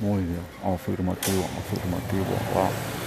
[0.00, 2.97] Muy bien, afirmativo, afirmativo, wow.